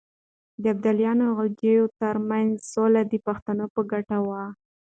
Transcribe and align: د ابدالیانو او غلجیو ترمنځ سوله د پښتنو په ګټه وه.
د 0.61 0.63
ابدالیانو 0.73 1.23
او 1.29 1.33
غلجیو 1.39 1.93
ترمنځ 2.01 2.51
سوله 2.73 3.01
د 3.07 3.13
پښتنو 3.27 3.65
په 3.73 3.81
ګټه 3.91 4.17
وه. 4.27 4.43